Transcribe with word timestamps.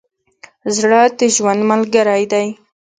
زړه 0.77 1.01
د 1.17 1.19
ژوند 1.35 1.61
ملګری 1.71 2.23
دی. 2.31 2.47